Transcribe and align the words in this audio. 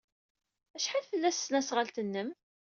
Acḥal 0.77 1.03
fell-as 1.09 1.37
tesnasɣalt-nnem? 1.37 2.29